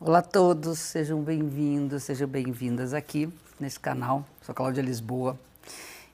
[0.00, 4.24] Olá a todos, sejam bem-vindos, sejam bem-vindas aqui nesse canal.
[4.42, 5.36] Sou Cláudia Lisboa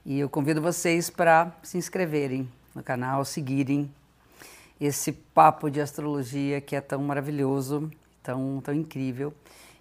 [0.07, 3.93] e eu convido vocês para se inscreverem no canal, seguirem
[4.81, 7.91] esse papo de astrologia que é tão maravilhoso,
[8.23, 9.35] tão, tão incrível.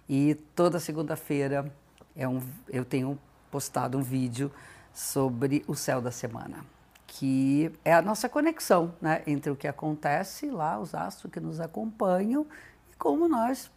[0.06, 1.72] E toda segunda-feira
[2.14, 3.18] é um, eu tenho
[3.50, 4.52] postado um vídeo
[4.92, 6.62] sobre o céu da semana,
[7.06, 11.58] que é a nossa conexão né, entre o que acontece lá, os astros que nos
[11.58, 12.46] acompanham
[12.92, 13.70] e como nós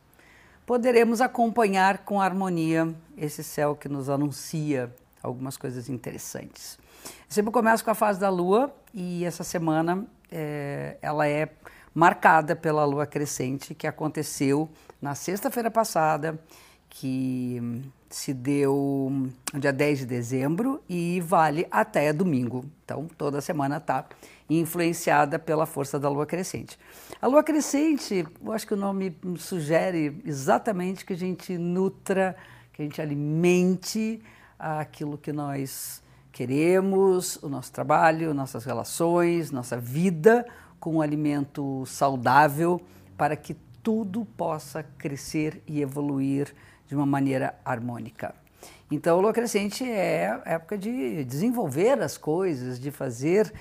[0.67, 4.93] poderemos acompanhar com harmonia esse céu que nos anuncia
[5.23, 6.77] algumas coisas interessantes.
[7.05, 11.49] Eu sempre começo com a fase da Lua e essa semana é, ela é
[11.95, 14.69] marcada pela Lua crescente que aconteceu
[15.01, 16.37] na sexta-feira passada,
[16.89, 22.65] que se deu no dia 10 de dezembro e vale até domingo.
[22.83, 24.05] Então, toda semana está
[24.49, 26.79] influenciada pela força da lua crescente.
[27.21, 32.35] A lua crescente, eu acho que o nome sugere exatamente que a gente nutra,
[32.71, 34.21] que a gente alimente
[34.57, 36.01] aquilo que nós
[36.31, 40.45] queremos, o nosso trabalho, nossas relações, nossa vida
[40.79, 42.79] com um alimento saudável
[43.17, 46.53] para que tudo possa crescer e evoluir
[46.87, 48.33] de uma maneira harmônica.
[48.89, 53.53] Então, a lua crescente é época de desenvolver as coisas, de fazer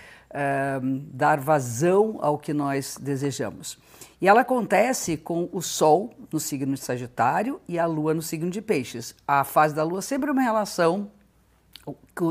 [1.12, 3.78] dar vazão ao que nós desejamos.
[4.20, 8.50] E ela acontece com o Sol no signo de Sagitário e a Lua no signo
[8.50, 9.14] de Peixes.
[9.26, 11.10] A fase da Lua sempre é uma relação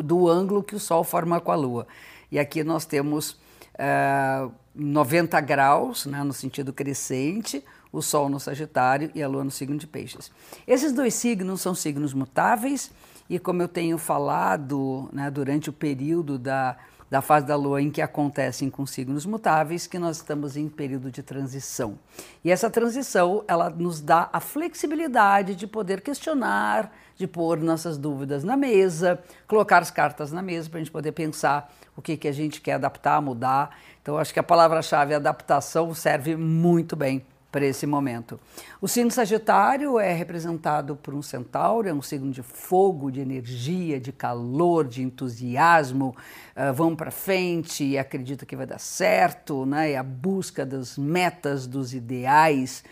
[0.03, 1.87] do ângulo que o Sol forma com a Lua.
[2.31, 3.39] E aqui nós temos
[3.75, 7.63] uh, 90 graus, né, no sentido crescente,
[7.95, 10.31] o Sol no Sagitário e a Lua no signo de Peixes.
[10.67, 12.91] Esses dois signos são signos mutáveis
[13.29, 16.77] e, como eu tenho falado né, durante o período da
[17.09, 21.11] da fase da Lua em que acontecem com signos mutáveis, que nós estamos em período
[21.11, 21.99] de transição.
[22.43, 28.43] E essa transição, ela nos dá a flexibilidade de poder questionar, de pôr nossas dúvidas
[28.43, 32.27] na mesa, colocar as cartas na mesa para a gente poder pensar o que, que
[32.27, 33.77] a gente quer adaptar, mudar.
[34.01, 37.23] Então, acho que a palavra-chave adaptação serve muito bem
[37.55, 38.37] para esse momento.
[38.81, 43.97] O signo Sagitário é representado por um centauro, é um signo de fogo, de energia,
[43.97, 46.13] de calor, de entusiasmo,
[46.53, 49.91] uh, vão para frente e acredita que vai dar certo, né?
[49.91, 52.83] é a busca das metas, dos ideais.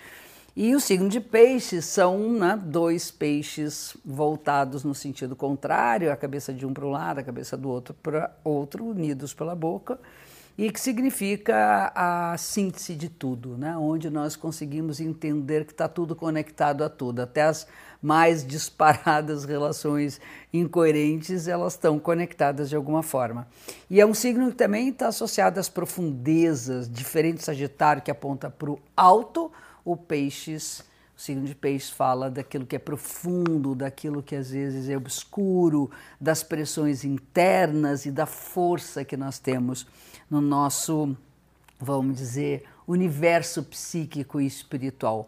[0.56, 6.54] E o signo de peixes são né, dois peixes voltados no sentido contrário, a cabeça
[6.54, 10.00] de um para um lado, a cabeça do outro para outro, unidos pela boca
[10.58, 13.76] e que significa a síntese de tudo, né?
[13.76, 17.66] onde nós conseguimos entender que está tudo conectado a tudo, até as
[18.02, 20.22] mais disparadas relações
[20.54, 23.48] incoerentes, elas estão conectadas de alguma forma.
[23.90, 28.50] E é um signo que também está associado às profundezas, diferente do Sagitário, que aponta
[28.50, 29.52] para o alto,
[29.84, 30.84] o Peixes,
[31.18, 35.90] o signo de Peixes fala daquilo que é profundo, daquilo que às vezes é obscuro,
[36.20, 39.88] das pressões internas e da força que nós temos
[40.30, 41.16] no nosso,
[41.80, 45.28] vamos dizer, universo psíquico e espiritual.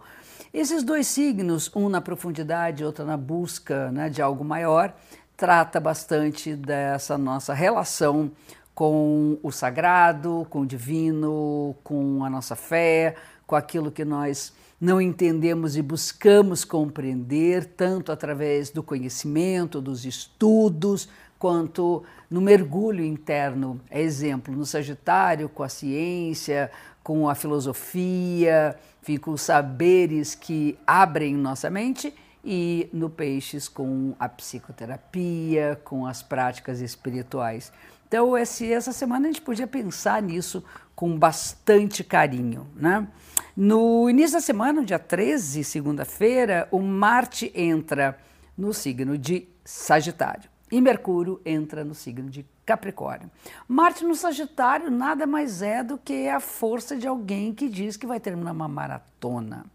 [0.54, 4.94] Esses dois signos, um na profundidade, outro na busca né, de algo maior,
[5.36, 8.32] trata bastante dessa nossa relação
[8.74, 13.16] com o sagrado, com o divino, com a nossa fé,
[13.48, 21.08] com aquilo que nós não entendemos e buscamos compreender, tanto através do conhecimento, dos estudos,
[21.38, 23.80] quanto no mergulho interno.
[23.90, 26.72] É exemplo, no Sagitário, com a ciência,
[27.04, 28.76] com a filosofia,
[29.22, 32.14] com os saberes que abrem nossa mente,
[32.44, 37.72] e no Peixes, com a psicoterapia, com as práticas espirituais.
[38.08, 40.64] Então, essa semana a gente podia pensar nisso
[40.96, 42.68] com bastante carinho.
[42.76, 43.08] Né?
[43.58, 48.18] No início da semana, dia 13, segunda-feira, o Marte entra
[48.56, 53.32] no signo de Sagitário e Mercúrio entra no signo de Capricórnio.
[53.66, 58.06] Marte no Sagitário nada mais é do que a força de alguém que diz que
[58.06, 59.66] vai terminar uma maratona.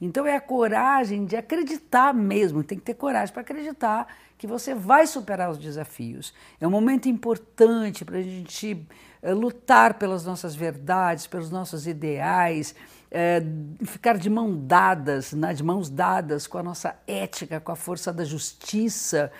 [0.00, 4.06] Então é a coragem de acreditar mesmo, tem que ter coragem para acreditar
[4.38, 6.32] que você vai superar os desafios.
[6.58, 8.88] É um momento importante para a gente
[9.20, 12.74] é, lutar pelas nossas verdades, pelos nossos ideais,
[13.10, 13.42] é,
[13.84, 18.10] ficar de mão dadas, né, de mãos dadas com a nossa ética, com a força
[18.10, 19.30] da justiça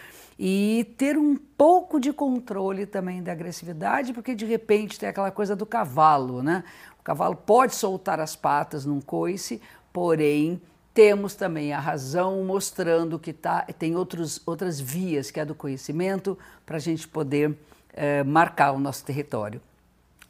[0.42, 5.54] e ter um pouco de controle também da agressividade, porque de repente tem aquela coisa
[5.54, 6.64] do cavalo, né?
[6.98, 9.60] O cavalo pode soltar as patas num coice,
[9.92, 10.58] porém
[10.94, 16.38] temos também a razão mostrando que tá, tem outros, outras vias, que é do conhecimento,
[16.64, 17.54] para a gente poder
[17.92, 19.60] é, marcar o nosso território.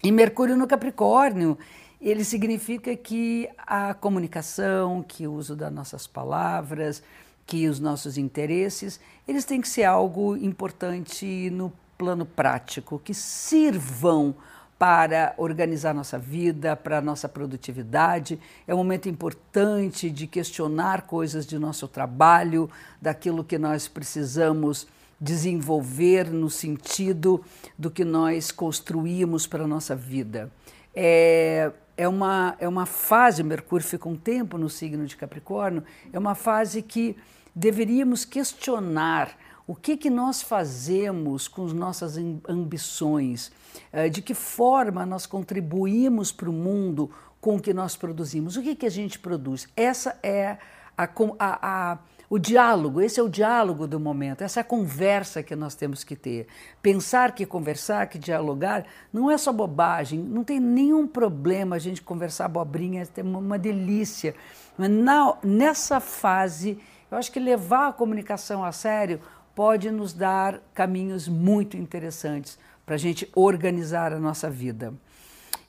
[0.02, 1.56] E Mercúrio no Capricórnio,
[2.00, 7.00] ele significa que a comunicação, que o uso das nossas palavras,
[7.50, 14.36] que os nossos interesses, eles têm que ser algo importante no plano prático, que sirvam
[14.78, 18.38] para organizar nossa vida, para nossa produtividade.
[18.68, 22.70] É um momento importante de questionar coisas de nosso trabalho,
[23.02, 24.86] daquilo que nós precisamos
[25.20, 27.44] desenvolver no sentido
[27.76, 30.52] do que nós construímos para a nossa vida.
[30.94, 35.82] É, é, uma, é uma fase, Mercúrio fica um tempo no signo de Capricórnio,
[36.12, 37.16] é uma fase que
[37.54, 39.36] deveríamos questionar
[39.66, 42.16] o que, que nós fazemos com as nossas
[42.48, 43.52] ambições,
[43.92, 47.10] eh, de que forma nós contribuímos para o mundo
[47.40, 49.68] com o que nós produzimos, o que, que a gente produz.
[49.76, 50.58] Essa é
[50.96, 51.98] a, a, a
[52.28, 56.04] o diálogo, esse é o diálogo do momento, essa é a conversa que nós temos
[56.04, 56.46] que ter.
[56.80, 62.00] Pensar que conversar, que dialogar, não é só bobagem, não tem nenhum problema a gente
[62.00, 64.32] conversar abobrinha, é uma delícia.
[64.78, 66.78] Mas na, nessa fase,
[67.10, 69.20] eu acho que levar a comunicação a sério
[69.54, 74.94] pode nos dar caminhos muito interessantes para a gente organizar a nossa vida.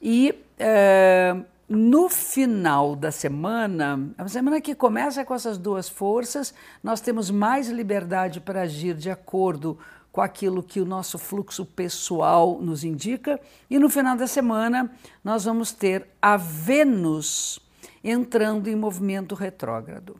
[0.01, 1.35] E é,
[1.67, 6.53] no final da semana, a semana que começa com essas duas forças,
[6.83, 9.77] nós temos mais liberdade para agir de acordo
[10.11, 13.39] com aquilo que o nosso fluxo pessoal nos indica,
[13.69, 14.91] e no final da semana
[15.23, 17.59] nós vamos ter a Vênus
[18.03, 20.17] entrando em movimento retrógrado.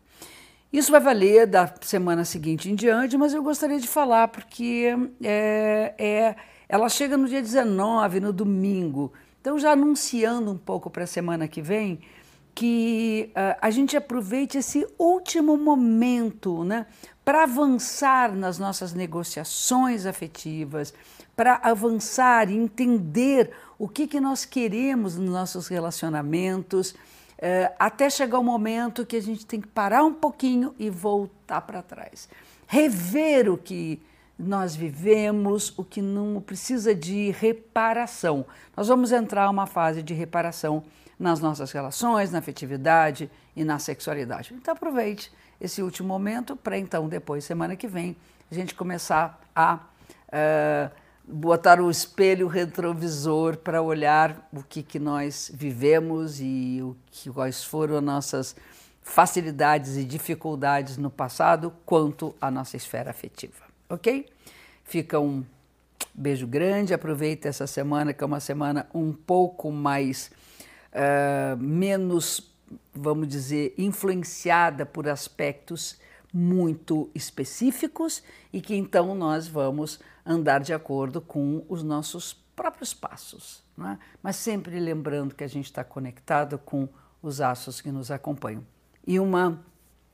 [0.72, 4.88] Isso vai valer da semana seguinte em diante, mas eu gostaria de falar porque
[5.22, 6.36] é, é,
[6.70, 9.12] ela chega no dia 19, no domingo.
[9.42, 12.00] Então, já anunciando um pouco para a semana que vem,
[12.56, 16.86] que uh, a gente aproveite esse último momento né,
[17.24, 20.94] para avançar nas nossas negociações afetivas,
[21.36, 26.94] para avançar e entender o que, que nós queremos nos nossos relacionamentos,
[27.80, 31.82] até chegar o momento que a gente tem que parar um pouquinho e voltar para
[31.82, 32.30] trás.
[32.68, 34.02] Rever o que
[34.38, 38.46] nós vivemos, o que não precisa de reparação.
[38.76, 40.84] Nós vamos entrar uma fase de reparação
[41.20, 44.54] nas nossas relações, na afetividade e na sexualidade.
[44.54, 48.18] Então aproveite esse último momento para então depois, semana que vem,
[48.50, 51.01] a gente começar a uh,
[51.32, 57.64] botar o espelho retrovisor para olhar o que, que nós vivemos e o que, quais
[57.64, 58.56] foram as nossas
[59.02, 64.26] facilidades e dificuldades no passado quanto à nossa esfera afetiva ok?
[64.84, 65.44] Fica um
[66.14, 70.32] beijo grande, aproveita essa semana, que é uma semana um pouco mais,
[70.94, 72.52] uh, menos,
[72.94, 76.00] vamos dizer, influenciada por aspectos
[76.34, 83.64] muito específicos e que então nós vamos andar de acordo com os nossos próprios passos,
[83.80, 83.98] é?
[84.22, 86.88] mas sempre lembrando que a gente está conectado com
[87.22, 88.66] os astros que nos acompanham.
[89.06, 89.64] E uma,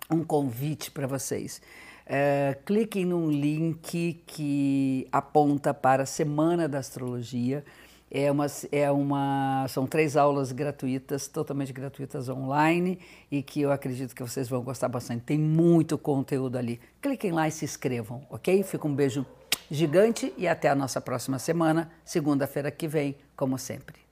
[0.10, 1.62] um convite para vocês.
[2.06, 7.66] É, cliquem num link que aponta para a Semana da Astrologia.
[8.10, 13.00] É uma, é uma, são três aulas gratuitas, totalmente gratuitas online
[13.30, 15.24] e que eu acredito que vocês vão gostar bastante.
[15.24, 16.80] Tem muito conteúdo ali.
[17.02, 18.64] Cliquem lá e se inscrevam, ok?
[18.64, 19.26] Fica um beijo
[19.70, 24.07] gigante e até a nossa próxima semana, segunda-feira que vem, como sempre.